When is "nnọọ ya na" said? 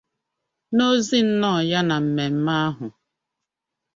1.27-1.95